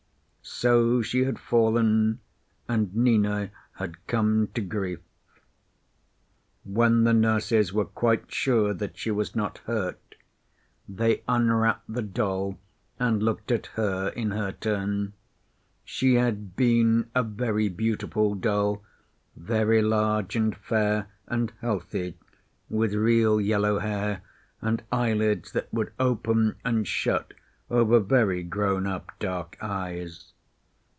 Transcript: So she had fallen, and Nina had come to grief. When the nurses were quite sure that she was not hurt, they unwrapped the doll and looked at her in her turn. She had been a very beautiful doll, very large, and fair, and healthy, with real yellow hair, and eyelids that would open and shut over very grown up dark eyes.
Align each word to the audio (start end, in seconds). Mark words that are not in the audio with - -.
So 0.43 1.01
she 1.01 1.23
had 1.23 1.39
fallen, 1.39 2.19
and 2.67 2.95
Nina 2.95 3.49
had 3.75 4.05
come 4.05 4.47
to 4.53 4.61
grief. 4.61 4.99
When 6.63 7.03
the 7.03 7.13
nurses 7.13 7.73
were 7.73 7.85
quite 7.85 8.31
sure 8.31 8.73
that 8.73 8.95
she 8.97 9.09
was 9.11 9.35
not 9.35 9.59
hurt, 9.59 10.15
they 10.87 11.23
unwrapped 11.27 11.91
the 11.91 12.01
doll 12.03 12.59
and 12.99 13.23
looked 13.23 13.51
at 13.51 13.67
her 13.67 14.09
in 14.09 14.31
her 14.31 14.51
turn. 14.51 15.13
She 15.83 16.15
had 16.15 16.55
been 16.55 17.09
a 17.15 17.23
very 17.23 17.69
beautiful 17.69 18.35
doll, 18.35 18.83
very 19.35 19.81
large, 19.81 20.35
and 20.35 20.55
fair, 20.55 21.07
and 21.27 21.53
healthy, 21.61 22.17
with 22.69 22.93
real 22.93 23.39
yellow 23.41 23.79
hair, 23.79 24.21
and 24.61 24.83
eyelids 24.91 25.53
that 25.53 25.73
would 25.73 25.91
open 25.99 26.55
and 26.65 26.87
shut 26.87 27.33
over 27.71 27.99
very 27.99 28.43
grown 28.43 28.85
up 28.85 29.11
dark 29.17 29.57
eyes. 29.61 30.33